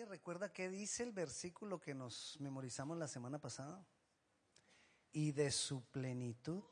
[0.00, 3.84] ¿Alguien recuerda qué dice el versículo que nos memorizamos la semana pasada?
[5.12, 6.62] Y de su plenitud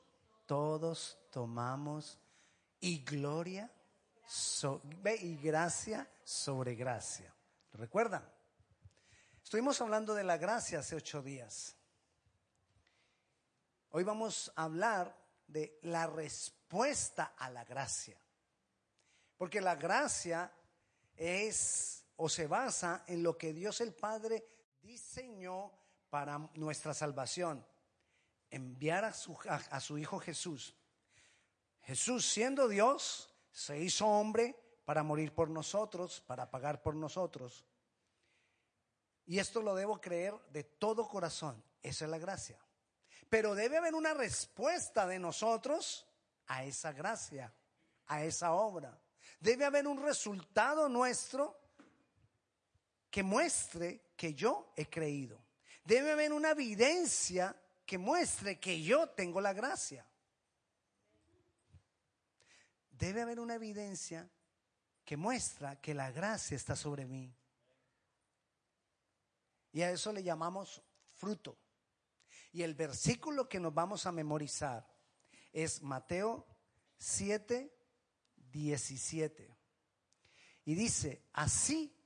[0.46, 2.18] todos tomamos
[2.80, 3.70] y gloria
[5.20, 7.30] y gracia sobre gracia.
[7.74, 8.26] ¿Recuerdan?
[9.44, 11.76] Estuvimos hablando de la gracia hace ocho días.
[13.90, 15.14] Hoy vamos a hablar
[15.46, 18.18] de la respuesta a la gracia.
[19.36, 20.50] Porque la gracia
[21.14, 24.44] es o se basa en lo que Dios el Padre
[24.82, 25.72] diseñó
[26.10, 27.64] para nuestra salvación.
[28.50, 30.74] Enviar a su, Hijo Jesús.
[31.82, 37.64] Jesús siendo Dios, se hizo hombre para morir por nosotros, para pagar por nosotros.
[39.26, 41.62] Y esto lo debo creer de todo corazón.
[41.82, 42.58] Esa es la gracia.
[43.28, 46.04] Pero debe haber una respuesta de nosotros
[46.46, 47.54] a esa gracia,
[48.06, 48.98] a esa obra.
[49.38, 51.67] Debe haber un resultado nuestro
[53.10, 55.42] que muestre que yo he creído.
[55.84, 60.06] Debe haber una evidencia que muestre que yo tengo la gracia.
[62.90, 64.28] Debe haber una evidencia
[65.04, 67.34] que muestra que la gracia está sobre mí.
[69.72, 70.82] Y a eso le llamamos
[71.14, 71.56] fruto.
[72.52, 74.86] Y el versículo que nos vamos a memorizar
[75.52, 76.46] es Mateo
[76.98, 77.72] 7,
[78.36, 79.56] 17.
[80.64, 81.97] Y dice, así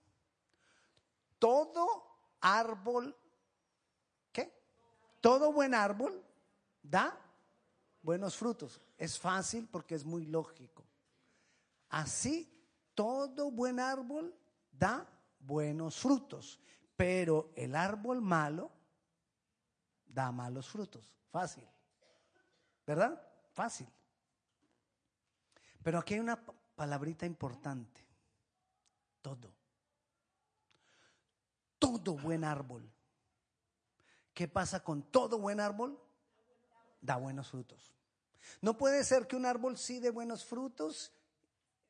[1.43, 2.07] todo
[2.41, 3.17] árbol,
[4.31, 4.57] ¿qué?
[5.21, 6.25] Todo buen árbol
[6.81, 7.19] da
[8.01, 8.81] buenos frutos.
[8.97, 10.85] Es fácil porque es muy lógico.
[11.89, 12.49] Así
[12.95, 14.33] todo buen árbol
[14.71, 15.05] da
[15.41, 16.61] buenos frutos,
[16.95, 18.71] pero el árbol malo
[20.07, 21.11] da malos frutos.
[21.29, 21.69] Fácil.
[22.87, 23.21] ¿Verdad?
[23.51, 23.89] Fácil.
[25.83, 26.41] Pero aquí hay una
[26.77, 28.01] palabrita importante.
[29.21, 29.62] Todo.
[31.83, 32.89] Todo buen árbol.
[34.33, 36.01] ¿Qué pasa con todo buen árbol?
[37.01, 37.93] Da buenos frutos.
[38.61, 41.13] No puede ser que un árbol sí dé buenos frutos,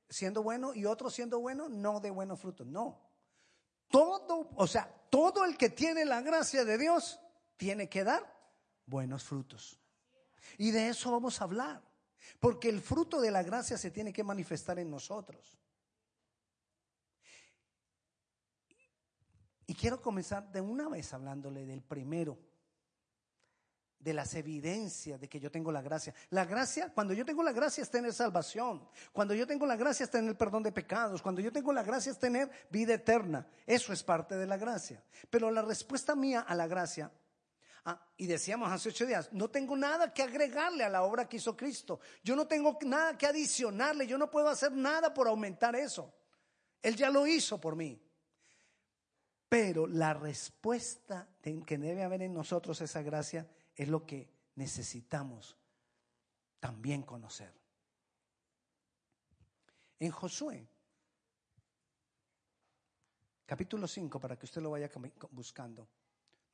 [0.08, 2.66] siendo bueno, y otro siendo bueno, no dé buenos frutos.
[2.66, 2.98] No.
[3.88, 7.20] Todo, o sea, todo el que tiene la gracia de Dios
[7.58, 8.34] tiene que dar
[8.86, 9.78] buenos frutos.
[10.56, 11.82] Y de eso vamos a hablar.
[12.40, 15.58] Porque el fruto de la gracia se tiene que manifestar en nosotros.
[19.72, 22.38] Y quiero comenzar de una vez hablándole del primero,
[23.98, 26.12] de las evidencias de que yo tengo la gracia.
[26.28, 28.86] La gracia, cuando yo tengo la gracia es tener salvación.
[29.14, 31.22] Cuando yo tengo la gracia es tener perdón de pecados.
[31.22, 33.46] Cuando yo tengo la gracia es tener vida eterna.
[33.66, 35.02] Eso es parte de la gracia.
[35.30, 37.10] Pero la respuesta mía a la gracia
[37.86, 41.38] Ah, y decíamos hace ocho días, no tengo nada que agregarle a la obra que
[41.38, 41.98] hizo Cristo.
[42.22, 44.06] Yo no tengo nada que adicionarle.
[44.06, 46.12] Yo no puedo hacer nada por aumentar eso.
[46.82, 47.98] Él ya lo hizo por mí.
[49.52, 53.46] Pero la respuesta que debe haber en nosotros esa gracia
[53.76, 55.58] es lo que necesitamos
[56.58, 57.52] también conocer.
[59.98, 60.66] En Josué,
[63.44, 64.90] capítulo 5, para que usted lo vaya
[65.32, 65.86] buscando.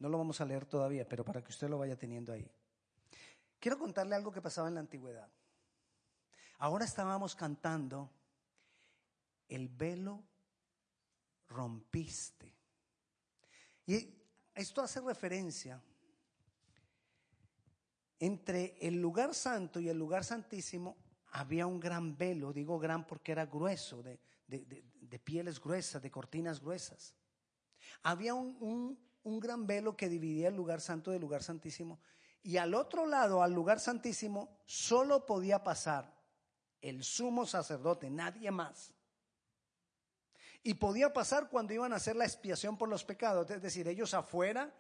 [0.01, 2.51] No lo vamos a leer todavía, pero para que usted lo vaya teniendo ahí.
[3.61, 5.31] Quiero contarle algo que pasaba en la antigüedad.
[6.59, 8.11] Ahora estábamos cantando,
[9.49, 10.25] el velo
[11.47, 12.58] rompiste.
[13.89, 14.15] Y
[14.55, 15.83] esto hace referencia
[18.19, 20.99] entre el lugar santo y el lugar santísimo
[21.31, 24.21] había un gran velo, digo gran porque era grueso, de,
[25.25, 27.15] pieles gruesas, de cortinas gruesas.
[28.03, 31.99] Había un, un gran velo que dividía el lugar santo del lugar santísimo.
[32.43, 36.15] Y al otro lado, al lugar santísimo, solo podía pasar
[36.83, 38.93] el sumo sacerdote, nadie más.
[40.63, 44.13] Y podía pasar cuando iban a hacer la expiación por los pecados, es decir, ellos
[44.15, 44.75] afuera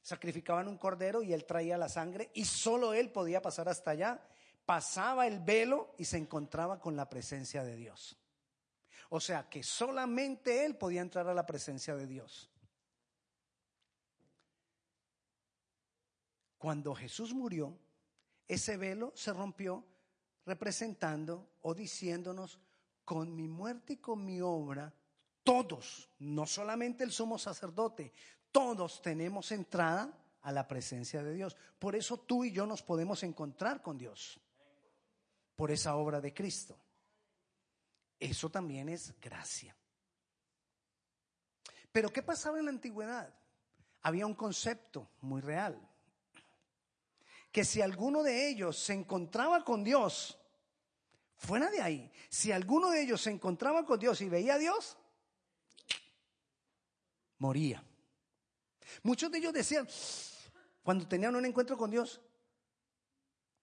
[0.00, 4.22] sacrificaban un cordero y él traía la sangre y solo él podía pasar hasta allá.
[4.64, 8.16] Pasaba el velo y se encontraba con la presencia de Dios.
[9.10, 12.50] O sea que solamente él podía entrar a la presencia de Dios.
[16.58, 17.78] Cuando Jesús murió,
[18.48, 19.84] ese velo se rompió
[20.44, 22.60] representando o diciéndonos,
[23.06, 24.92] con mi muerte y con mi obra,
[25.44, 28.12] todos, no solamente el sumo sacerdote,
[28.50, 30.12] todos tenemos entrada
[30.42, 31.56] a la presencia de Dios.
[31.78, 34.40] Por eso tú y yo nos podemos encontrar con Dios,
[35.54, 36.76] por esa obra de Cristo.
[38.18, 39.76] Eso también es gracia.
[41.92, 43.32] Pero ¿qué pasaba en la antigüedad?
[44.02, 45.80] Había un concepto muy real
[47.52, 50.38] que si alguno de ellos se encontraba con Dios,
[51.36, 54.96] fuera de ahí, si alguno de ellos se encontraba con Dios y veía a Dios,
[57.38, 57.84] moría.
[59.02, 59.86] Muchos de ellos decían,
[60.82, 62.20] cuando tenían un encuentro con Dios,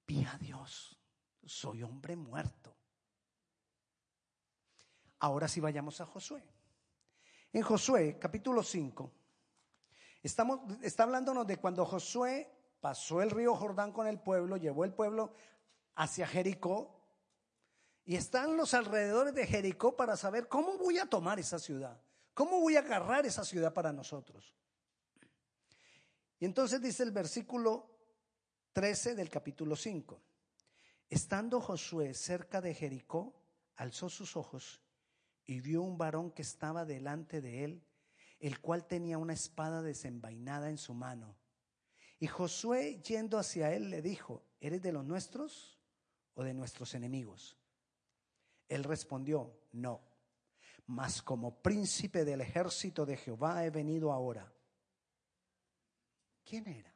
[0.08, 1.00] vi a Dios,
[1.46, 2.76] soy hombre muerto.
[5.20, 6.44] Ahora sí vayamos a Josué.
[7.54, 9.12] En Josué, capítulo 5,
[10.22, 14.94] estamos, está hablándonos de cuando Josué pasó el río Jordán con el pueblo, llevó el
[14.94, 15.34] pueblo
[15.96, 17.03] hacia Jericó,
[18.06, 22.02] y están los alrededores de Jericó para saber cómo voy a tomar esa ciudad,
[22.34, 24.54] cómo voy a agarrar esa ciudad para nosotros.
[26.40, 27.90] Y entonces dice el versículo
[28.74, 30.22] 13 del capítulo 5.
[31.10, 33.34] Estando Josué cerca de Jericó,
[33.76, 34.82] alzó sus ojos
[35.46, 37.84] y vio un varón que estaba delante de él,
[38.40, 41.38] el cual tenía una espada desenvainada en su mano.
[42.20, 45.80] Y Josué, yendo hacia él, le dijo, ¿eres de los nuestros
[46.34, 47.58] o de nuestros enemigos?
[48.74, 50.02] Él respondió, no,
[50.88, 54.52] mas como príncipe del ejército de Jehová he venido ahora.
[56.44, 56.92] ¿Quién era?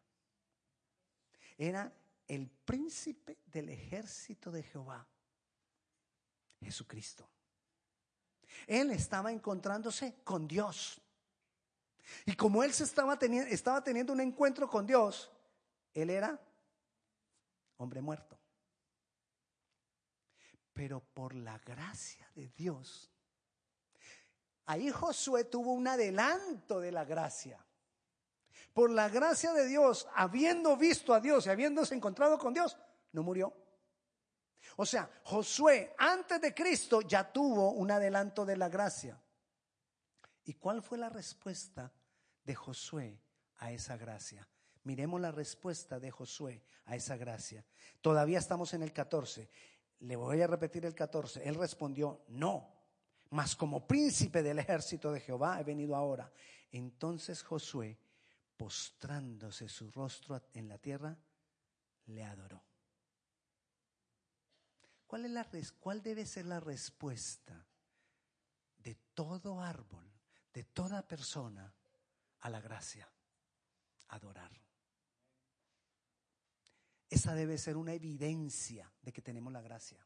[1.55, 1.93] Era
[2.27, 5.07] el príncipe del ejército de Jehová,
[6.61, 7.29] Jesucristo.
[8.65, 10.99] Él estaba encontrándose con Dios.
[12.25, 15.31] Y como él se estaba teniendo, estaba teniendo un encuentro con Dios,
[15.93, 16.41] él era
[17.77, 18.35] hombre muerto.
[20.77, 23.11] Pero por la gracia de Dios,
[24.67, 27.65] ahí Josué tuvo un adelanto de la gracia.
[28.75, 32.77] Por la gracia de Dios, habiendo visto a Dios y habiéndose encontrado con Dios,
[33.11, 33.51] no murió.
[34.75, 39.19] O sea, Josué antes de Cristo ya tuvo un adelanto de la gracia.
[40.43, 41.91] ¿Y cuál fue la respuesta
[42.43, 43.19] de Josué
[43.57, 44.47] a esa gracia?
[44.83, 47.65] Miremos la respuesta de Josué a esa gracia.
[47.99, 49.49] Todavía estamos en el 14.
[49.99, 51.47] Le voy a repetir el 14.
[51.47, 52.77] Él respondió, no,
[53.31, 56.31] mas como príncipe del ejército de Jehová he venido ahora.
[56.71, 57.97] Entonces Josué,
[58.55, 61.17] postrándose su rostro en la tierra,
[62.05, 62.63] le adoró.
[65.07, 65.47] ¿Cuál, es la,
[65.79, 67.65] ¿Cuál debe ser la respuesta
[68.77, 70.11] de todo árbol,
[70.53, 71.73] de toda persona
[72.41, 73.09] a la gracia?
[74.09, 74.51] Adorar.
[77.09, 80.05] Esa debe ser una evidencia de que tenemos la gracia.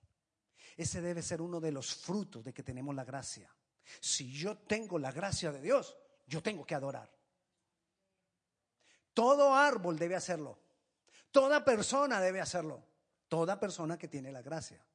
[0.78, 3.54] Ese debe ser uno de los frutos de que tenemos la gracia.
[4.00, 7.12] Si yo tengo la gracia de Dios, yo tengo que adorar.
[9.14, 10.60] Todo árbol debe hacerlo.
[11.32, 12.84] Toda persona debe hacerlo.
[13.28, 14.86] Toda persona que tiene la gracia.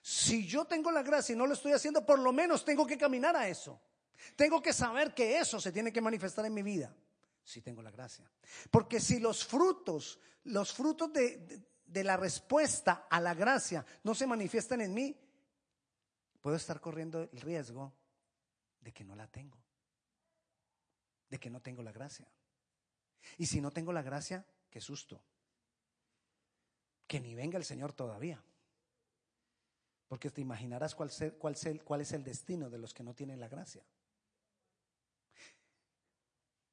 [0.00, 2.96] Si yo tengo la gracia y no lo estoy haciendo, por lo menos tengo que
[2.96, 3.80] caminar a eso.
[4.36, 6.94] Tengo que saber que eso se tiene que manifestar en mi vida.
[7.46, 8.28] Si tengo la gracia.
[8.72, 14.26] Porque si los frutos, los frutos de, de la respuesta a la gracia no se
[14.26, 15.16] manifiestan en mí,
[16.40, 17.94] puedo estar corriendo el riesgo
[18.80, 19.56] de que no la tengo.
[21.30, 22.28] De que no tengo la gracia.
[23.38, 25.22] Y si no tengo la gracia, qué susto.
[27.06, 28.42] Que ni venga el Señor todavía.
[30.08, 33.48] Porque te imaginarás cuál, cuál, cuál es el destino de los que no tienen la
[33.48, 33.84] gracia.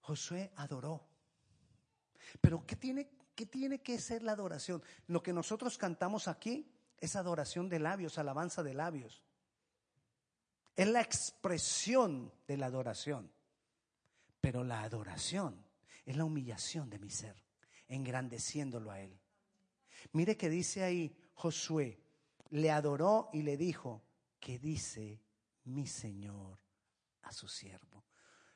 [0.03, 1.01] Josué adoró.
[2.41, 4.83] Pero ¿qué tiene, ¿qué tiene que ser la adoración?
[5.07, 6.69] Lo que nosotros cantamos aquí
[6.99, 9.23] es adoración de labios, alabanza de labios.
[10.75, 13.31] Es la expresión de la adoración.
[14.41, 15.65] Pero la adoración
[16.05, 17.41] es la humillación de mi ser,
[17.87, 19.17] engrandeciéndolo a Él.
[20.11, 22.03] Mire que dice ahí Josué,
[22.49, 24.03] le adoró y le dijo,
[24.41, 25.21] ¿qué dice
[25.63, 26.59] mi Señor
[27.21, 28.03] a su siervo?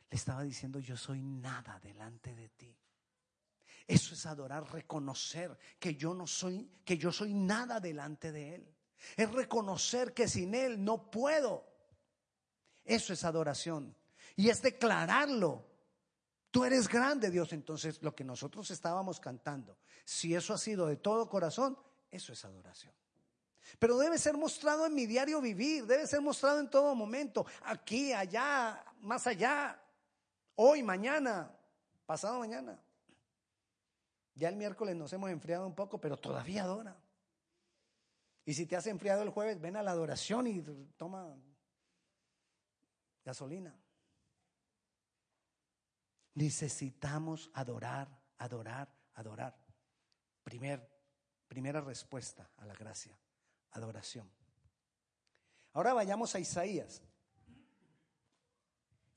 [0.10, 2.76] Le estaba diciendo, yo soy nada delante de ti.
[3.86, 8.76] Eso es adorar, reconocer que yo no soy, que yo soy nada delante de Él.
[9.16, 11.66] Es reconocer que sin Él no puedo.
[12.84, 13.96] Eso es adoración.
[14.36, 15.66] Y es declararlo.
[16.52, 17.54] Tú eres grande, Dios.
[17.54, 21.78] Entonces, lo que nosotros estábamos cantando, si eso ha sido de todo corazón,
[22.10, 22.94] eso es adoración.
[23.80, 28.14] Pero debe ser mostrado en mi diario vivir, debe ser mostrado en todo momento, aquí,
[28.14, 29.80] allá, más allá,
[30.58, 31.52] hoy, mañana,
[32.06, 32.80] pasado mañana.
[34.36, 36.96] Ya el miércoles nos hemos enfriado un poco, pero todavía adora.
[38.46, 40.62] Y si te has enfriado el jueves, ven a la adoración y
[40.96, 41.36] toma
[43.26, 43.76] gasolina.
[46.36, 49.58] Necesitamos adorar, adorar, adorar.
[50.44, 50.88] Primer,
[51.48, 53.18] primera respuesta a la gracia
[53.72, 54.30] adoración.
[55.74, 57.02] Ahora vayamos a Isaías.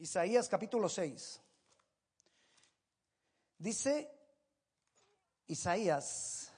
[0.00, 1.40] Isaías capítulo 6.
[3.58, 4.10] Dice
[5.46, 6.50] Isaías,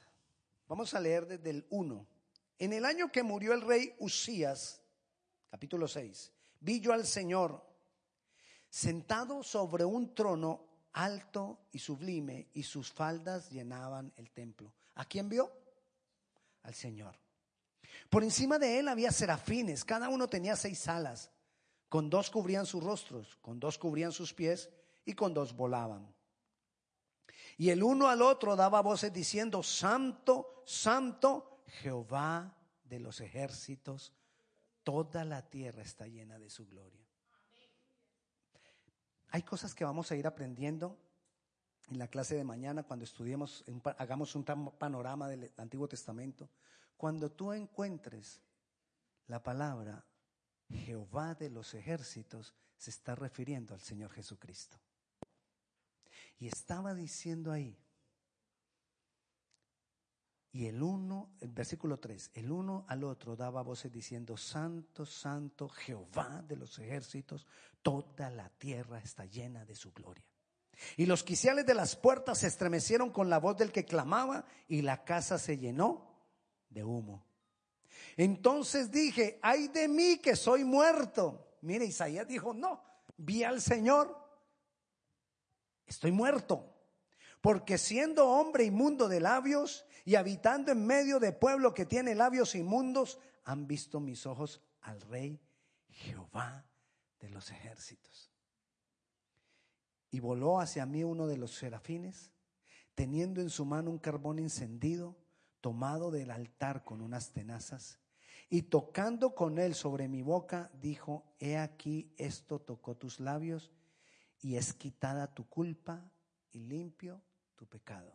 [0.69, 2.07] vamos a leer desde el 1.
[2.61, 4.81] En el año que murió el rey Usías,
[5.51, 6.31] capítulo 6,
[6.61, 7.61] vi yo al Señor
[8.71, 14.73] sentado sobre un trono alto y sublime, y sus faldas llenaban el templo.
[14.95, 15.51] ¿A quién vio?
[16.63, 17.19] Al Señor.
[18.09, 21.29] Por encima de él había serafines, cada uno tenía seis alas,
[21.93, 24.71] con dos cubrían sus rostros, con dos cubrían sus pies
[25.05, 26.11] y con dos volaban.
[27.59, 34.15] Y el uno al otro daba voces diciendo, Santo, Santo, Jehová de los ejércitos,
[34.83, 37.07] toda la tierra está llena de su gloria.
[39.29, 40.97] Hay cosas que vamos a ir aprendiendo
[41.91, 43.67] en la clase de mañana cuando estudiemos,
[43.99, 46.49] hagamos un panorama del Antiguo Testamento.
[46.97, 48.41] Cuando tú encuentres
[49.27, 50.03] la palabra
[50.71, 54.77] Jehová de los ejércitos, se está refiriendo al Señor Jesucristo.
[56.39, 57.79] Y estaba diciendo ahí,
[60.55, 65.69] y el uno, el versículo 3, el uno al otro daba voces diciendo, Santo, Santo,
[65.69, 67.47] Jehová de los ejércitos,
[67.81, 70.25] toda la tierra está llena de su gloria.
[70.97, 74.83] Y los quiciales de las puertas se estremecieron con la voz del que clamaba y
[74.83, 76.13] la casa se llenó
[76.69, 77.25] de humo.
[78.17, 81.57] Entonces dije, ay de mí que soy muerto.
[81.63, 82.83] Mire, Isaías dijo, no,
[83.17, 84.17] vi al Señor,
[85.87, 86.69] estoy muerto.
[87.41, 92.55] Porque siendo hombre inmundo de labios y habitando en medio de pueblo que tiene labios
[92.55, 95.41] inmundos, han visto mis ojos al Rey
[95.89, 96.65] Jehová
[97.21, 98.31] de los ejércitos.
[100.11, 102.31] Y voló hacia mí uno de los serafines,
[102.95, 105.17] teniendo en su mano un carbón encendido,
[105.63, 107.99] tomado del altar con unas tenazas,
[108.51, 113.73] y tocando con él sobre mi boca, dijo, he aquí esto tocó tus labios,
[114.43, 116.13] y es quitada tu culpa
[116.51, 117.23] y limpio
[117.67, 118.13] pecado.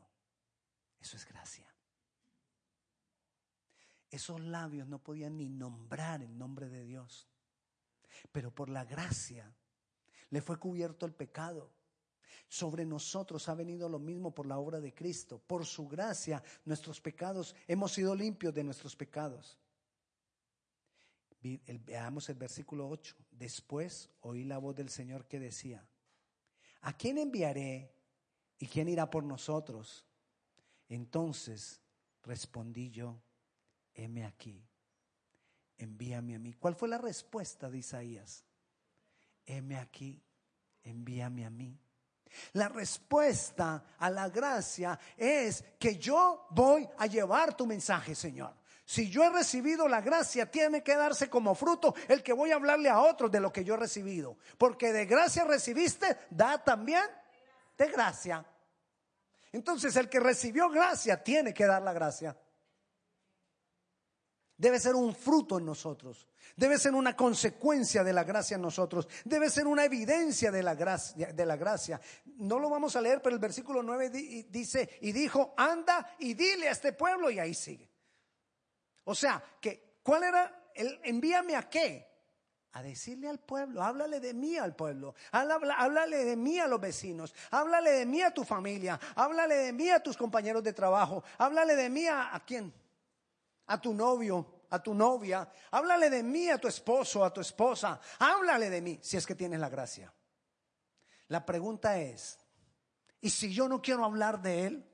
[1.00, 1.74] Eso es gracia.
[4.10, 7.28] Esos labios no podían ni nombrar el nombre de Dios,
[8.32, 9.54] pero por la gracia
[10.30, 11.74] le fue cubierto el pecado.
[12.48, 15.42] Sobre nosotros ha venido lo mismo por la obra de Cristo.
[15.46, 19.58] Por su gracia nuestros pecados, hemos sido limpios de nuestros pecados.
[21.42, 23.16] Veamos el versículo 8.
[23.32, 25.88] Después oí la voz del Señor que decía,
[26.82, 27.98] ¿a quién enviaré
[28.60, 30.06] ¿Y quién irá por nosotros?
[30.90, 31.82] Entonces
[32.24, 33.22] respondí yo,
[33.94, 34.64] heme aquí,
[35.78, 36.54] envíame a mí.
[36.54, 38.44] ¿Cuál fue la respuesta de Isaías?
[39.46, 40.22] Heme aquí,
[40.84, 41.80] envíame a mí.
[42.54, 48.54] La respuesta a la gracia es que yo voy a llevar tu mensaje, Señor.
[48.86, 52.56] Si yo he recibido la gracia, tiene que darse como fruto el que voy a
[52.56, 54.38] hablarle a otros de lo que yo he recibido.
[54.58, 57.04] Porque de gracia recibiste, da también
[57.78, 58.46] de gracia.
[59.52, 62.38] Entonces el que recibió gracia tiene que dar la gracia.
[64.58, 66.28] Debe ser un fruto en nosotros.
[66.56, 69.08] Debe ser una consecuencia de la gracia en nosotros.
[69.24, 72.02] Debe ser una evidencia de la gracia.
[72.26, 74.10] No lo vamos a leer, pero el versículo 9
[74.50, 77.88] dice, y dijo, anda y dile a este pueblo, y ahí sigue.
[79.04, 82.08] O sea, que, ¿cuál era el envíame a qué?
[82.74, 87.34] a decirle al pueblo, háblale de mí al pueblo, háblale de mí a los vecinos,
[87.50, 91.76] háblale de mí a tu familia, háblale de mí a tus compañeros de trabajo, háblale
[91.76, 92.72] de mí a, a quién,
[93.68, 98.00] a tu novio, a tu novia, háblale de mí a tu esposo, a tu esposa,
[98.20, 100.14] háblale de mí, si es que tienes la gracia.
[101.30, 102.40] La pregunta es,
[103.22, 104.90] ¿y si yo no quiero hablar de él?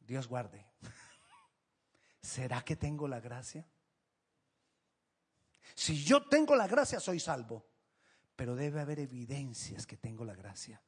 [0.00, 0.66] Dios guarde.
[2.22, 3.66] ¿Será que tengo la gracia?
[5.74, 7.66] Si yo tengo la gracia, soy salvo.
[8.34, 10.82] Pero debe haber evidencias que tengo la gracia.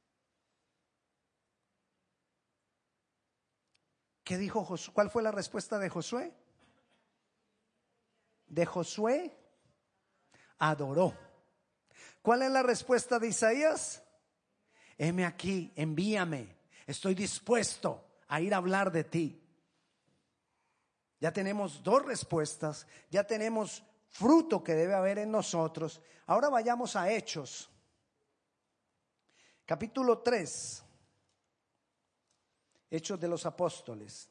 [4.25, 4.95] ¿Qué dijo Josué?
[4.95, 6.33] ¿Cuál fue la respuesta de Josué?
[8.47, 9.37] De Josué
[10.59, 11.15] adoró.
[12.23, 14.03] ¿Cuál es la respuesta de Isaías?
[14.97, 16.57] Heme aquí, envíame.
[16.87, 19.41] Estoy dispuesto a ir a hablar de ti.
[21.21, 26.01] Ya tenemos dos respuestas, ya tenemos fruto que debe haber en nosotros.
[26.27, 27.71] Ahora vayamos a Hechos,
[29.65, 30.84] capítulo 3,
[32.95, 34.31] Hechos de los Apóstoles,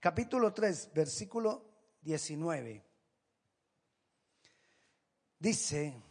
[0.00, 1.62] capítulo 3, versículo
[2.00, 2.82] 19.
[5.38, 6.02] Dice,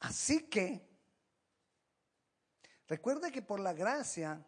[0.00, 0.84] así que,
[2.88, 4.44] recuerde que por la gracia,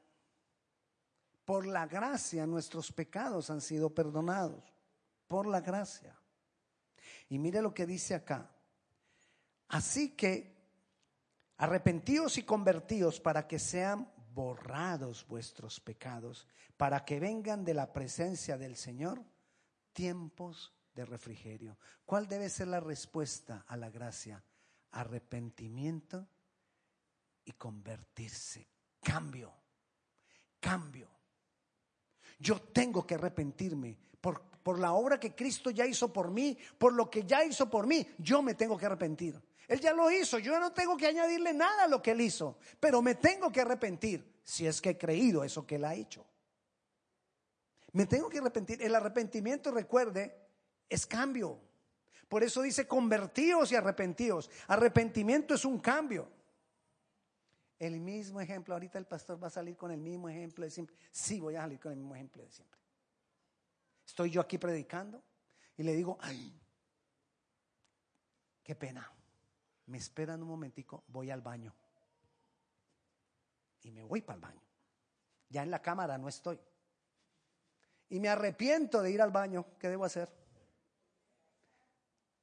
[1.45, 4.65] por la gracia nuestros pecados han sido perdonados,
[5.29, 6.21] por la gracia.
[7.29, 8.51] Y mire lo que dice acá.
[9.69, 10.57] Así que
[11.59, 18.59] arrepentíos y convertíos para que sean borrados vuestros pecados, para que vengan de la presencia
[18.59, 19.25] del Señor
[19.93, 21.79] tiempos de refrigerio.
[22.05, 24.43] ¿Cuál debe ser la respuesta a la gracia?
[24.95, 26.27] arrepentimiento
[27.45, 28.67] y convertirse.
[29.01, 29.53] Cambio,
[30.61, 31.09] cambio.
[32.39, 36.95] Yo tengo que arrepentirme por, por, la obra que Cristo ya hizo por mí, por
[36.95, 38.07] lo que ya hizo por mí.
[38.19, 39.41] Yo me tengo que arrepentir.
[39.69, 42.59] Él ya lo hizo, yo no tengo que añadirle nada a lo que él hizo,
[42.81, 46.27] pero me tengo que arrepentir si es que he creído eso que él ha hecho.
[47.93, 48.83] Me tengo que arrepentir.
[48.83, 50.37] El arrepentimiento, recuerde,
[50.89, 51.61] es cambio.
[52.29, 54.51] Por eso dice convertíos y arrepentíos.
[54.67, 56.29] Arrepentimiento es un cambio.
[57.79, 60.97] El mismo ejemplo, ahorita el pastor va a salir con el mismo ejemplo de siempre.
[61.13, 62.81] Sí, voy a salir con el mismo ejemplo de siempre.
[64.07, 65.23] Estoy yo aquí predicando
[65.77, 66.61] y le digo, ay,
[68.63, 69.11] qué pena.
[69.87, 71.75] Me esperan un momentico, voy al baño.
[73.83, 74.63] Y me voy para el baño.
[75.49, 76.59] Ya en la cámara no estoy.
[78.09, 79.67] Y me arrepiento de ir al baño.
[79.79, 80.29] ¿Qué debo hacer?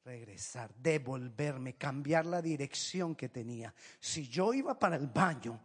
[0.04, 3.74] regresar, devolverme, cambiar la dirección que tenía.
[4.00, 5.60] Si yo iba para el baño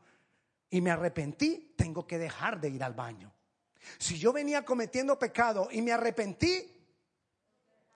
[0.68, 3.32] y me arrepentí, tengo que dejar de ir al baño.
[3.98, 6.72] Si yo venía cometiendo pecado y me arrepentí,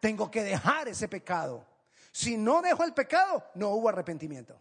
[0.00, 1.66] tengo que dejar ese pecado.
[2.10, 4.60] Si no dejo el pecado, no hubo arrepentimiento.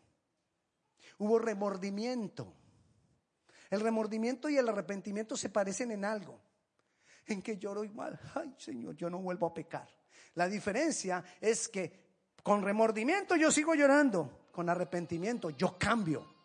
[1.18, 2.53] Hubo remordimiento.
[3.70, 6.39] El remordimiento y el arrepentimiento se parecen en algo.
[7.25, 8.20] En que lloro igual.
[8.36, 9.88] Ay, Señor, yo no vuelvo a pecar.
[10.36, 12.10] La diferencia es que
[12.44, 16.36] con remordimiento yo sigo llorando, con arrepentimiento yo cambio.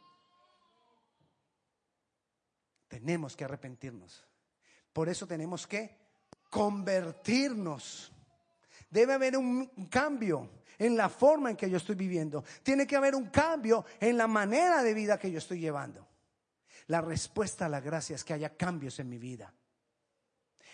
[2.88, 4.26] Tenemos que arrepentirnos.
[4.92, 5.96] Por eso tenemos que
[6.50, 8.13] convertirnos.
[8.94, 12.44] Debe haber un cambio en la forma en que yo estoy viviendo.
[12.62, 16.06] Tiene que haber un cambio en la manera de vida que yo estoy llevando.
[16.86, 19.52] La respuesta a la gracia es que haya cambios en mi vida.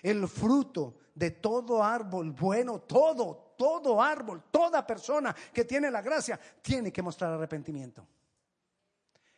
[0.03, 6.39] El fruto de todo árbol bueno, todo, todo árbol, toda persona que tiene la gracia,
[6.61, 8.07] tiene que mostrar arrepentimiento.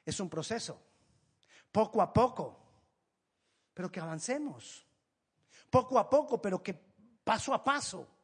[0.04, 0.76] Es un proceso,
[1.70, 2.58] poco a poco,
[3.72, 4.84] pero que avancemos.
[5.70, 6.74] Poco a poco, pero que
[7.22, 8.21] paso a paso.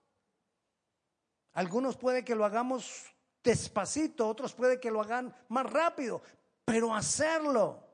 [1.59, 6.23] Algunos puede que lo hagamos despacito, otros puede que lo hagan más rápido,
[6.65, 7.85] pero hacerlo.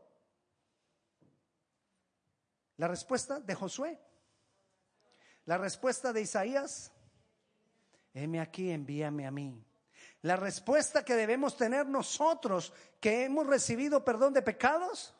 [2.77, 3.98] La respuesta de Josué.
[5.46, 6.92] La respuesta de Isaías,
[8.12, 9.64] heme aquí, envíame a mí.
[10.20, 15.14] La respuesta que debemos tener nosotros que hemos recibido perdón de pecados,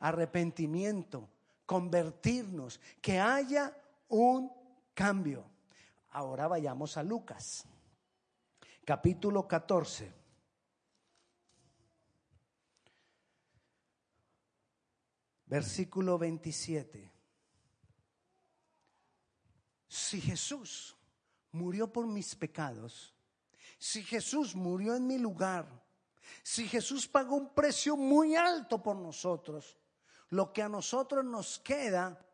[0.00, 1.28] arrepentimiento,
[1.64, 3.72] convertirnos, que haya
[4.08, 4.50] un
[4.94, 5.44] cambio.
[6.10, 7.68] Ahora vayamos a Lucas,
[8.84, 10.12] capítulo 14.
[15.46, 17.14] Versículo 27
[19.94, 20.96] si Jesús
[21.52, 23.14] murió por mis pecados,
[23.78, 25.68] si Jesús murió en mi lugar,
[26.42, 29.78] si Jesús pagó un precio muy alto por nosotros,
[30.30, 32.26] lo que a nosotros nos queda,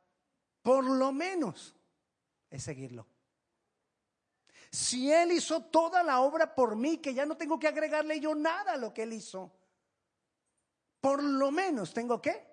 [0.62, 1.76] por lo menos,
[2.48, 3.06] es seguirlo.
[4.70, 8.34] Si Él hizo toda la obra por mí, que ya no tengo que agregarle yo
[8.34, 9.52] nada a lo que Él hizo,
[11.00, 12.46] por lo menos tengo que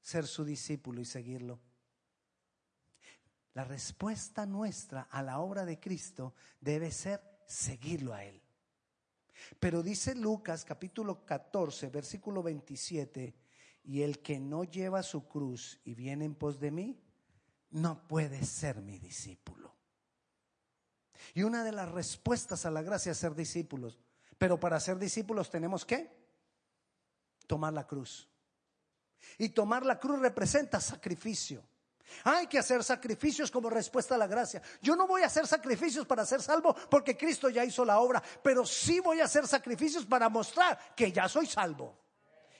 [0.00, 1.60] ser su discípulo y seguirlo.
[3.54, 8.42] La respuesta nuestra a la obra de Cristo debe ser seguirlo a Él.
[9.58, 13.34] Pero dice Lucas capítulo 14, versículo 27,
[13.84, 17.00] y el que no lleva su cruz y viene en pos de mí,
[17.70, 19.77] no puede ser mi discípulo.
[21.34, 23.98] Y una de las respuestas a la gracia es ser discípulos.
[24.38, 26.10] Pero para ser discípulos tenemos que
[27.46, 28.28] tomar la cruz.
[29.36, 31.64] Y tomar la cruz representa sacrificio.
[32.24, 34.62] Hay que hacer sacrificios como respuesta a la gracia.
[34.80, 38.22] Yo no voy a hacer sacrificios para ser salvo porque Cristo ya hizo la obra,
[38.42, 41.98] pero sí voy a hacer sacrificios para mostrar que ya soy salvo,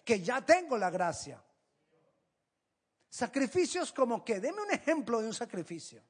[0.04, 1.42] que ya tengo la gracia.
[3.08, 6.02] Sacrificios como que, deme un ejemplo de un sacrificio.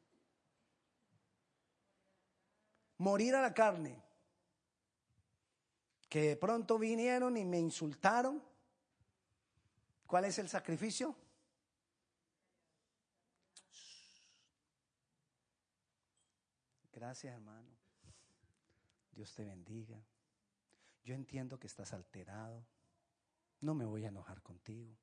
[2.98, 4.02] Morir a la carne.
[6.08, 8.42] Que pronto vinieron y me insultaron.
[10.06, 11.14] ¿Cuál es el sacrificio?
[16.92, 17.68] Gracias, hermano.
[19.12, 20.02] Dios te bendiga.
[21.04, 22.66] Yo entiendo que estás alterado.
[23.60, 24.96] No me voy a enojar contigo.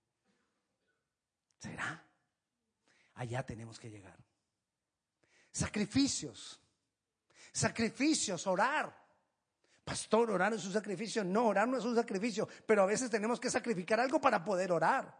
[1.59, 2.05] ¿Será?
[3.13, 4.17] Allá tenemos que llegar.
[5.51, 6.59] Sacrificios.
[7.55, 8.93] Sacrificios, orar.
[9.85, 11.23] Pastor, orar es un sacrificio.
[11.23, 14.73] No, orar no es un sacrificio, pero a veces tenemos que sacrificar algo para poder
[14.73, 15.17] orar.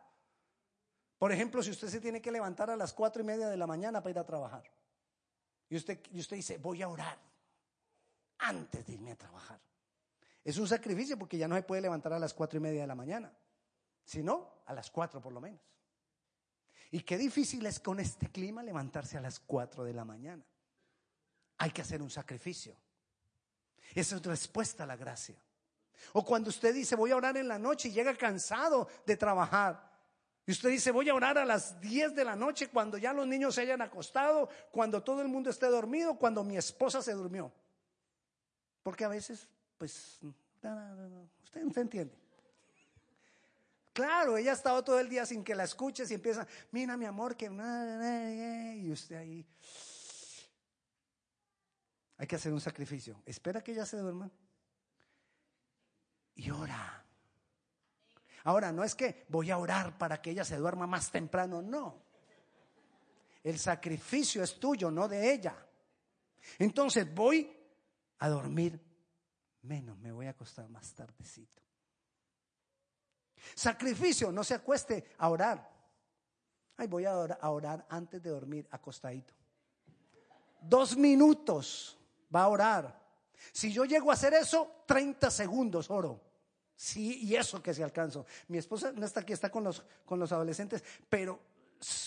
[1.18, 3.66] Por ejemplo, si usted se tiene que levantar a las cuatro y media de la
[3.66, 4.70] mañana para ir a trabajar.
[5.70, 7.18] Y usted, y usted dice, voy a orar
[8.40, 9.62] antes de irme a trabajar.
[10.44, 12.88] Es un sacrificio porque ya no se puede levantar a las cuatro y media de
[12.88, 13.32] la mañana,
[14.04, 15.62] sino a las cuatro por lo menos.
[16.92, 20.44] Y qué difícil es con este clima levantarse a las cuatro de la mañana.
[21.58, 22.76] Hay que hacer un sacrificio.
[23.94, 25.36] Esa es respuesta a la gracia.
[26.14, 29.92] O cuando usted dice voy a orar en la noche y llega cansado de trabajar.
[30.46, 33.26] Y usted dice voy a orar a las 10 de la noche cuando ya los
[33.26, 37.52] niños se hayan acostado, cuando todo el mundo esté dormido, cuando mi esposa se durmió.
[38.84, 40.70] Porque a veces, pues, usted,
[41.44, 42.16] usted entiende.
[43.94, 47.06] Claro, ella ha estado todo el día sin que la escuches y empieza, mira mi
[47.06, 47.46] amor, que...
[47.46, 49.46] Y usted ahí...
[52.18, 53.22] Hay que hacer un sacrificio.
[53.26, 54.30] Espera que ella se duerma.
[56.36, 57.04] Y ora.
[58.44, 62.04] Ahora, no es que voy a orar para que ella se duerma más temprano, no.
[63.44, 65.56] El sacrificio es tuyo, no de ella.
[66.60, 67.52] Entonces voy
[68.20, 68.80] a dormir
[69.64, 71.62] menos, me voy a acostar más tardecito.
[73.54, 75.72] Sacrificio, no se acueste a orar.
[76.78, 79.34] Ay, voy a orar, antes de dormir, acostadito.
[80.62, 81.98] Dos minutos
[82.34, 83.06] va a orar.
[83.52, 86.22] Si yo llego a hacer eso, 30 segundos oro.
[86.76, 88.26] Sí, y eso que se alcanzo.
[88.48, 91.40] Mi esposa no está aquí, está con los, con los adolescentes, pero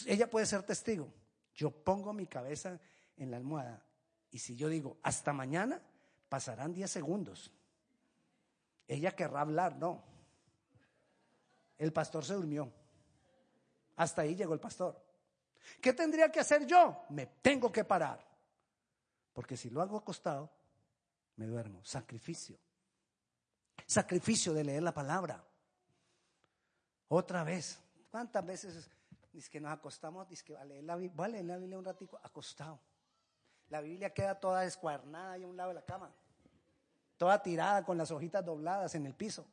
[0.07, 1.09] ella puede ser testigo.
[1.55, 2.79] Yo pongo mi cabeza
[3.17, 3.83] en la almohada
[4.31, 5.81] y si yo digo hasta mañana,
[6.29, 7.51] pasarán 10 segundos.
[8.87, 10.03] Ella querrá hablar, no.
[11.79, 12.71] El pastor se durmió.
[13.97, 15.03] Hasta ahí llegó el pastor.
[15.81, 17.05] ¿Qué tendría que hacer yo?
[17.11, 18.28] Me tengo que parar.
[19.39, 20.51] Porque si lo hago acostado,
[21.37, 21.85] me duermo.
[21.85, 22.59] Sacrificio.
[23.87, 25.45] Sacrificio de leer la palabra.
[27.07, 27.79] Otra vez.
[28.11, 28.91] ¿Cuántas veces
[29.33, 30.29] dice que nos acostamos?
[30.29, 32.81] Dice que a leer la, voy a leer la Biblia un ratico acostado.
[33.69, 36.13] La Biblia queda toda descuadernada ahí a un lado de la cama.
[37.17, 39.47] Toda tirada con las hojitas dobladas en el piso.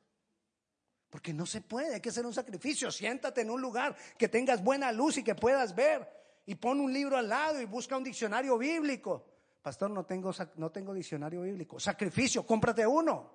[1.11, 2.91] Porque no se puede, hay que hacer un sacrificio.
[2.91, 6.09] Siéntate en un lugar que tengas buena luz y que puedas ver.
[6.47, 9.34] Y pon un libro al lado y busca un diccionario bíblico.
[9.65, 11.79] Pastor, no tengo, no tengo diccionario bíblico.
[11.79, 13.31] Sacrificio, cómprate uno.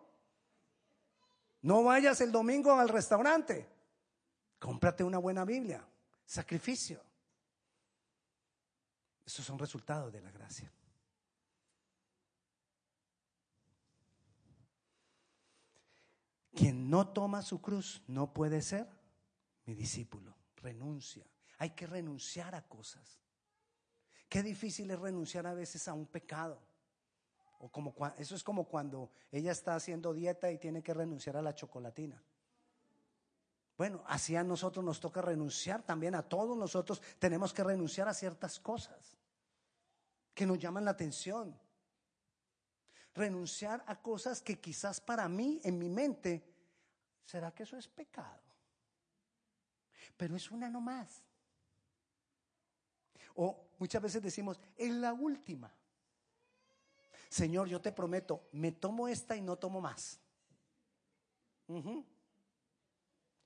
[1.63, 3.69] No vayas el domingo al restaurante.
[4.61, 5.85] Cómprate una buena Biblia.
[6.25, 7.03] Sacrificio.
[9.27, 10.73] Esos son resultados de la gracia.
[16.55, 18.89] Quien no toma su cruz no puede ser
[19.65, 20.37] mi discípulo.
[20.59, 21.27] Renuncia.
[21.59, 23.21] Hay que renunciar a cosas.
[24.31, 26.59] Qué difícil es renunciar a veces a un pecado.
[27.59, 31.43] O como, eso es como cuando ella está haciendo dieta y tiene que renunciar a
[31.43, 32.23] la chocolatina.
[33.77, 38.15] Bueno, así a nosotros nos toca renunciar también, a todos nosotros tenemos que renunciar a
[38.15, 39.19] ciertas cosas
[40.33, 41.55] que nos llaman la atención
[43.15, 46.43] renunciar a cosas que quizás para mí, en mi mente,
[47.25, 48.41] ¿será que eso es pecado?
[50.17, 51.23] Pero es una no más.
[53.35, 55.73] O muchas veces decimos, es la última.
[57.29, 60.21] Señor, yo te prometo, me tomo esta y no tomo más.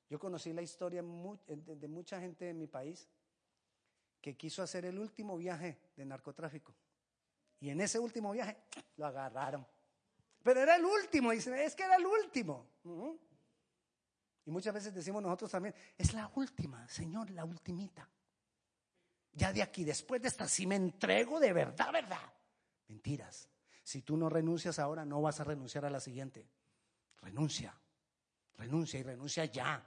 [0.09, 3.09] Yo conocí la historia de mucha gente en mi país
[4.21, 6.75] que quiso hacer el último viaje de narcotráfico.
[7.61, 8.57] Y en ese último viaje
[8.97, 9.67] lo agarraron.
[10.43, 12.67] Pero era el último, dicen, es que era el último.
[14.47, 18.09] Y muchas veces decimos nosotros también, es la última, Señor, la ultimita.
[19.35, 22.33] Ya de aquí, después de esta, si me entrego de verdad, verdad.
[22.89, 23.49] Mentiras.
[23.83, 26.49] Si tú no renuncias ahora, no vas a renunciar a la siguiente.
[27.19, 27.75] Renuncia,
[28.57, 29.85] renuncia y renuncia ya.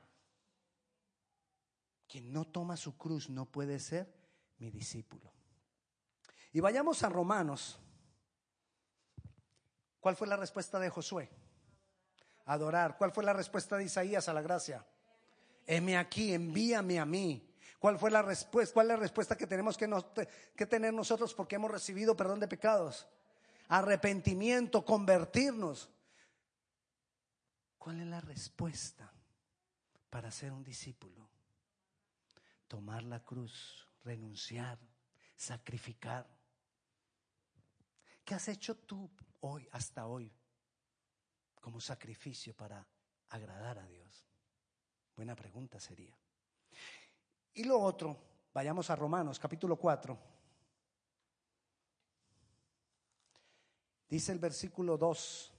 [2.08, 4.14] Quien no toma su cruz no puede ser
[4.60, 5.32] mi discípulo.
[6.52, 7.80] Y vayamos a Romanos.
[10.00, 11.30] ¿Cuál fue la respuesta de Josué?
[12.46, 12.98] Adorar.
[12.98, 14.86] ¿Cuál fue la respuesta de Isaías a la gracia?
[15.66, 17.47] Heme aquí, envíame a mí.
[17.80, 18.74] ¿Cuál fue la respuesta?
[18.74, 19.88] ¿Cuál es la respuesta que tenemos que,
[20.56, 23.08] que tener nosotros porque hemos recibido perdón de pecados?
[23.68, 25.90] Arrepentimiento, convertirnos.
[27.78, 29.14] ¿Cuál es la respuesta
[30.10, 31.30] para ser un discípulo?
[32.68, 34.80] Tomar la cruz, renunciar,
[35.36, 36.28] sacrificar.
[38.26, 39.10] ¿Qué has hecho tú
[39.42, 40.34] hoy, hasta hoy,
[41.62, 42.86] como sacrificio para
[43.30, 44.26] agradar a Dios?
[45.16, 46.18] Buena pregunta sería.
[47.58, 48.18] Y lo otro,
[48.54, 50.18] vayamos a Romanos capítulo 4.
[54.10, 55.54] Dice el versículo 2.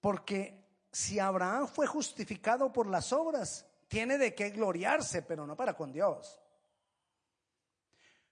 [0.00, 5.74] Porque si Abraham fue justificado por las obras, tiene de qué gloriarse, pero no para
[5.74, 6.40] con Dios.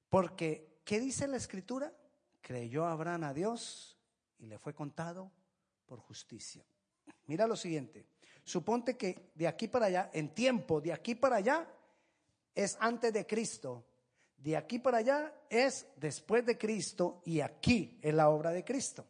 [0.08, 1.92] Porque ¿Qué dice la escritura?
[2.40, 3.98] Creyó Abraham a Dios
[4.38, 5.30] y le fue contado
[5.84, 6.64] por justicia.
[7.26, 8.06] Mira lo siguiente.
[8.48, 11.68] Suponte que de aquí para allá, en tiempo, de aquí para allá,
[12.54, 13.84] es antes de Cristo.
[14.38, 19.04] De aquí para allá es después de Cristo y aquí es la obra de Cristo.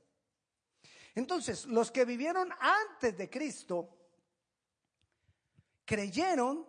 [1.14, 3.88] Entonces, los que vivieron antes de Cristo
[5.84, 6.66] creyeron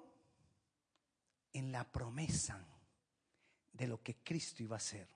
[1.52, 2.64] en la promesa
[3.74, 5.08] de lo que Cristo iba a hacer.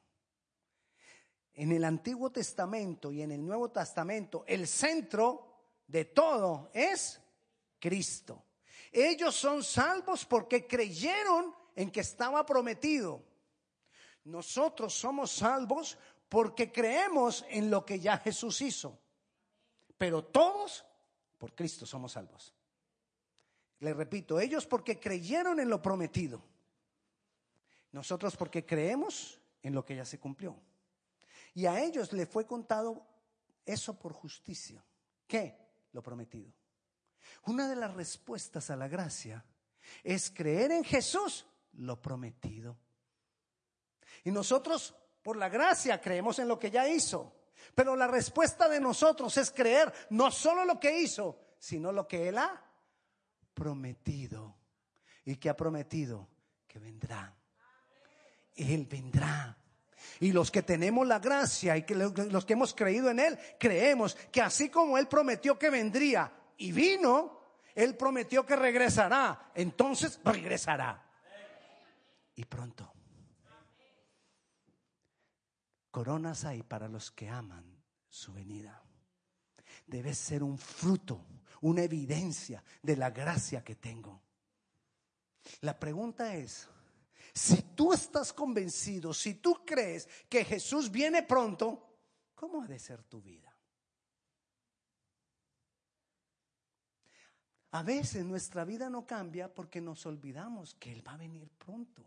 [1.54, 5.54] En el Antiguo Testamento y en el Nuevo Testamento, el centro
[5.86, 7.20] de todo es
[7.84, 8.46] Cristo.
[8.94, 13.22] Ellos son salvos porque creyeron en que estaba prometido.
[14.24, 15.98] Nosotros somos salvos
[16.30, 18.98] porque creemos en lo que ya Jesús hizo.
[19.98, 20.86] Pero todos
[21.38, 22.56] por Cristo somos salvos.
[23.80, 26.42] Le repito, ellos porque creyeron en lo prometido.
[27.92, 30.58] Nosotros porque creemos en lo que ya se cumplió.
[31.54, 33.06] Y a ellos le fue contado
[33.66, 34.82] eso por justicia.
[35.28, 35.58] ¿Qué?
[35.92, 36.63] Lo prometido.
[37.46, 39.44] Una de las respuestas a la gracia
[40.04, 42.78] es creer en Jesús lo prometido.
[44.24, 47.34] Y nosotros, por la gracia, creemos en lo que ya hizo.
[47.76, 52.30] Pero la respuesta de nosotros es creer no solo lo que hizo, sino lo que
[52.30, 52.62] Él ha
[53.54, 54.56] prometido.
[55.26, 56.28] ¿Y que ha prometido?
[56.68, 57.34] Que vendrá.
[58.56, 59.58] Él vendrá.
[60.20, 64.42] Y los que tenemos la gracia y los que hemos creído en Él, creemos que
[64.42, 67.40] así como Él prometió que vendría y vino,
[67.76, 69.52] Él prometió que regresará.
[69.56, 71.04] Entonces regresará.
[72.36, 72.92] Y pronto.
[75.92, 78.82] Coronas hay para los que aman su venida.
[79.86, 81.26] Debe ser un fruto,
[81.62, 84.22] una evidencia de la gracia que tengo.
[85.62, 86.68] La pregunta es,
[87.34, 92.00] si tú estás convencido, si tú crees que Jesús viene pronto,
[92.34, 93.53] ¿cómo ha de ser tu vida?
[97.74, 102.04] A veces nuestra vida no cambia porque nos olvidamos que Él va a venir pronto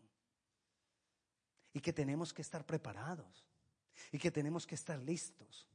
[1.73, 3.45] y que tenemos que estar preparados
[4.13, 5.67] y que tenemos que estar listos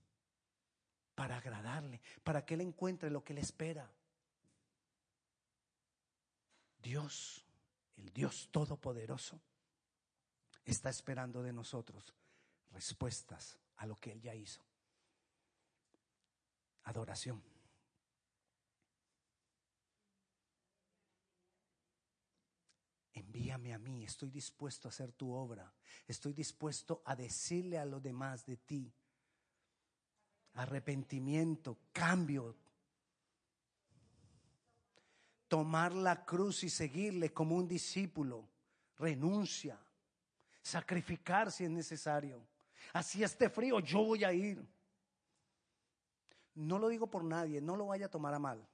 [1.14, 3.92] para agradarle, para que Él encuentre lo que Él espera.
[6.82, 7.44] Dios,
[7.98, 9.42] el Dios Todopoderoso,
[10.64, 12.14] está esperando de nosotros
[12.72, 14.62] respuestas a lo que Él ya hizo.
[16.84, 17.51] Adoración.
[23.22, 25.74] Envíame a mí, estoy dispuesto a hacer tu obra,
[26.08, 28.94] estoy dispuesto a decirle a los demás de ti.
[30.54, 32.56] Arrepentimiento, cambio.
[35.48, 38.48] Tomar la cruz y seguirle como un discípulo,
[38.98, 39.80] renuncia,
[40.62, 42.46] sacrificar si es necesario.
[42.94, 44.66] Así esté frío, yo voy a ir.
[46.56, 48.68] No lo digo por nadie, no lo vaya a tomar a mal.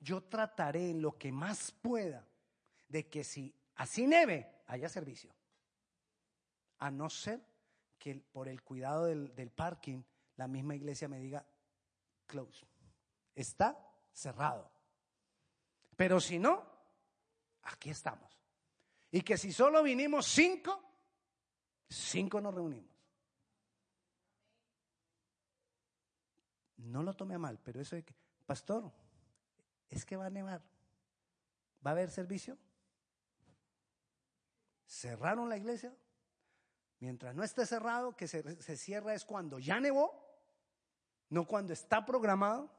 [0.00, 2.26] Yo trataré en lo que más pueda
[2.88, 5.34] de que si así neve, haya servicio.
[6.78, 7.40] A no ser
[7.98, 10.02] que por el cuidado del, del parking,
[10.36, 11.46] la misma iglesia me diga,
[12.26, 12.66] close.
[13.34, 13.78] Está
[14.12, 14.70] cerrado.
[15.96, 16.64] Pero si no,
[17.62, 18.30] aquí estamos.
[19.10, 20.82] Y que si solo vinimos cinco,
[21.88, 22.94] cinco nos reunimos.
[26.76, 28.92] No lo tome a mal, pero eso de que, pastor,
[29.88, 30.62] es que va a nevar.
[31.84, 32.58] ¿Va a haber servicio?
[34.86, 35.94] Cerraron la iglesia.
[36.98, 40.26] Mientras no esté cerrado, que se, se cierra es cuando ya nevó,
[41.28, 42.70] no cuando está programado.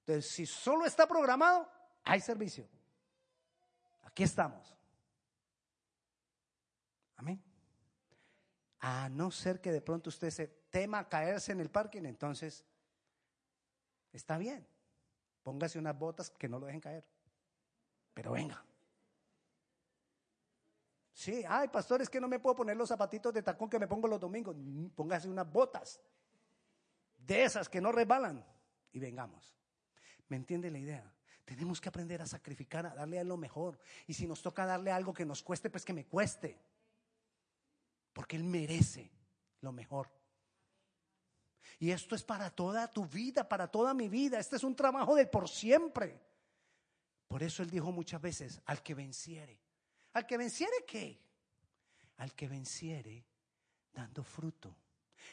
[0.00, 1.70] Entonces, si solo está programado,
[2.04, 2.68] hay servicio.
[4.02, 4.76] Aquí estamos.
[7.16, 7.42] Amén.
[8.80, 12.64] A no ser que de pronto usted se tema caerse en el parking, entonces
[14.12, 14.66] está bien.
[15.42, 17.06] Póngase unas botas que no lo dejen caer.
[18.14, 18.64] Pero venga.
[21.48, 24.08] Ay, pastor, es que no me puedo poner los zapatitos de tacón que me pongo
[24.08, 24.56] los domingos.
[24.56, 26.00] Mm, póngase unas botas
[27.18, 28.44] de esas que no resbalan
[28.92, 29.56] y vengamos.
[30.28, 31.14] ¿Me entiende la idea?
[31.44, 33.78] Tenemos que aprender a sacrificar, a darle a lo mejor.
[34.06, 36.58] Y si nos toca darle algo que nos cueste, pues que me cueste.
[38.12, 39.10] Porque Él merece
[39.60, 40.10] lo mejor.
[41.78, 44.38] Y esto es para toda tu vida, para toda mi vida.
[44.38, 46.20] Este es un trabajo de por siempre.
[47.28, 49.60] Por eso Él dijo muchas veces, al que venciere.
[50.18, 51.16] ¿Al que venciere qué?
[52.16, 53.24] Al que venciere
[53.92, 54.74] dando fruto.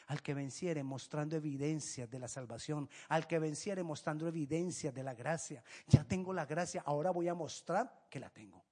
[0.06, 2.88] Al que venciere mostrando evidencias de la salvación.
[3.08, 5.64] Al que venciere mostrando evidencias de la gracia.
[5.88, 8.64] Ya tengo la gracia, ahora voy a mostrar que la tengo.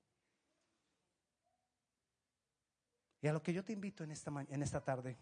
[3.21, 5.19] Y a lo que yo te invito en esta, en esta tarde.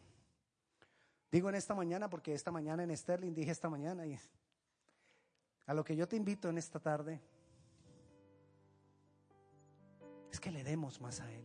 [1.31, 4.19] Digo en esta mañana porque esta mañana en Sterling dije esta mañana y
[5.65, 7.19] A lo que yo te invito en esta tarde
[10.33, 11.45] es que le demos más a Él.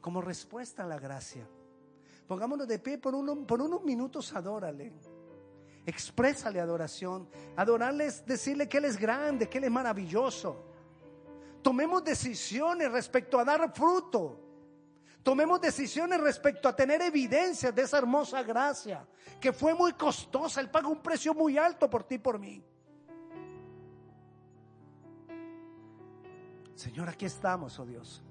[0.00, 1.46] Como respuesta a la gracia.
[2.26, 4.92] Pongámonos de pie por, unos minutos, adórale.
[5.84, 7.28] Exprésale adoración.
[7.56, 10.64] Adorarle es decirle que Él es grande, que Él es maravilloso.
[11.62, 14.40] Tomemos decisiones respecto a dar fruto.
[15.22, 19.06] Tomemos decisiones respecto a tener evidencias de esa hermosa gracia,
[19.38, 20.62] que fue muy costosa.
[20.62, 22.64] Él pagó un precio muy alto por ti y por mí.
[26.80, 28.22] Señor, aquí estamos, oh Dios.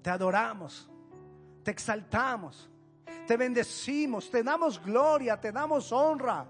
[0.00, 0.88] Te adoramos,
[1.62, 2.70] te exaltamos,
[3.26, 6.46] te bendecimos, te damos gloria, te damos honra.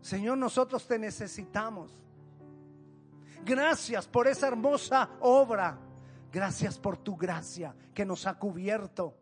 [0.00, 2.02] Señor, nosotros te necesitamos.
[3.44, 5.78] Gracias por esa hermosa obra.
[6.32, 9.18] Gracias por tu gracia que nos ha cubierto.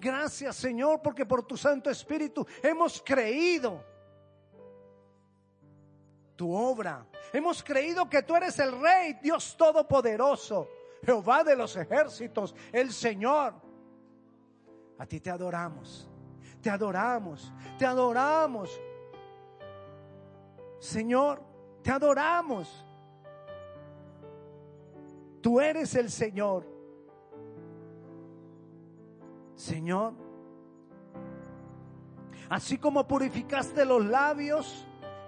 [0.00, 3.84] Gracias, Señor, porque por tu Santo Espíritu hemos creído
[6.36, 7.06] tu obra.
[7.32, 10.68] Hemos creído que tú eres el Rey, Dios Todopoderoso,
[11.02, 13.54] Jehová de los ejércitos, el Señor.
[14.98, 16.08] A ti te adoramos,
[16.60, 18.80] te adoramos, te adoramos.
[20.78, 21.42] Señor,
[21.82, 22.84] te adoramos.
[25.40, 26.76] Tú eres el Señor.
[29.54, 30.12] Señor,
[32.50, 34.86] así como purificaste los labios,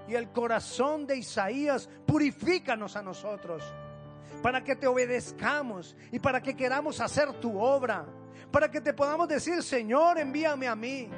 [0.09, 3.62] y el corazón de Isaías, purifícanos a nosotros
[4.42, 8.07] para que te obedezcamos y para que queramos hacer tu obra,
[8.51, 11.11] para que te podamos decir, Señor, envíame a mí.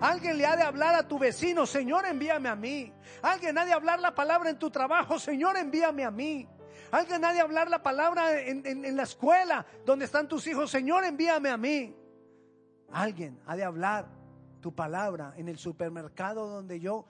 [0.00, 2.92] Alguien le ha de hablar a tu vecino, Señor, envíame a mí.
[3.20, 6.48] Alguien ha de hablar la palabra en tu trabajo, Señor, envíame a mí.
[6.90, 11.50] Alguien ha de hablar la palabra en, la escuela donde están tus hijos, Señor, envíame
[11.50, 11.94] a mí.
[12.92, 14.06] Alguien ha de hablar
[14.60, 17.06] tu palabra en el supermercado donde yo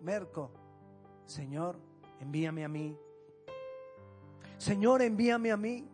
[0.00, 0.50] Merco,
[1.26, 1.78] Señor,
[2.20, 2.96] envíame a mí.
[4.58, 5.86] Señor, envíame a mí.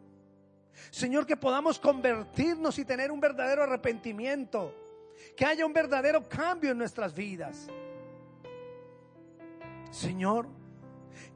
[0.91, 4.75] Señor, que podamos convertirnos y tener un verdadero arrepentimiento.
[5.37, 7.69] Que haya un verdadero cambio en nuestras vidas.
[9.91, 10.49] Señor,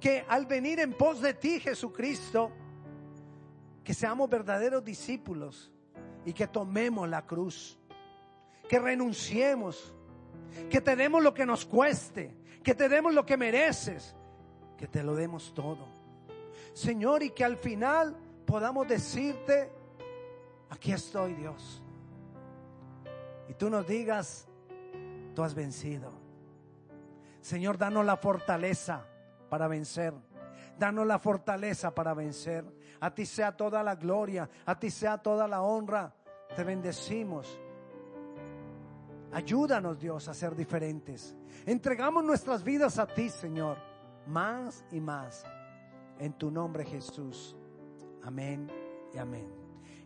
[0.01, 2.51] que al venir en pos de ti, Jesucristo,
[3.85, 5.73] que seamos verdaderos discípulos
[6.25, 7.79] y que tomemos la cruz.
[8.69, 9.95] Que renunciemos.
[10.71, 12.35] Que tenemos lo que nos cueste
[12.67, 14.17] que te demos lo que mereces,
[14.77, 15.87] que te lo demos todo.
[16.73, 19.71] Señor, y que al final podamos decirte,
[20.69, 21.81] aquí estoy Dios.
[23.49, 24.49] Y tú nos digas,
[25.33, 26.11] tú has vencido.
[27.41, 29.07] Señor, danos la fortaleza
[29.49, 30.13] para vencer.
[30.77, 32.65] Danos la fortaleza para vencer.
[32.99, 36.13] A ti sea toda la gloria, a ti sea toda la honra.
[36.57, 37.61] Te bendecimos
[39.37, 41.37] Ayúdanos, Dios, a ser diferentes.
[41.67, 43.77] Entregamos nuestras vidas a ti, Señor,
[44.27, 45.45] más y más.
[46.19, 47.55] En tu nombre, Jesús.
[48.23, 48.67] Amén
[49.13, 49.47] y amén.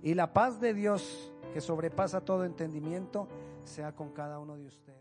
[0.03, 3.29] Y la paz de Dios, que sobrepasa todo entendimiento,
[3.63, 5.01] sea con cada uno de ustedes.